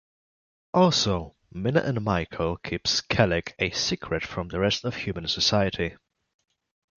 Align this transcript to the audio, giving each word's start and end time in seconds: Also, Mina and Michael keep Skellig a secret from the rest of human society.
Also, 0.73 1.35
Mina 1.51 1.81
and 1.81 2.03
Michael 2.03 2.57
keep 2.57 2.85
Skellig 2.87 3.53
a 3.59 3.69
secret 3.69 4.25
from 4.25 4.47
the 4.47 4.59
rest 4.59 4.83
of 4.83 4.95
human 4.95 5.27
society. 5.27 5.95